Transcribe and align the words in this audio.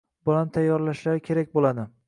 bolani 0.29 0.55
tayyorlashlari 0.55 1.23
kerak 1.29 1.57
bo‘ladi. 1.59 1.91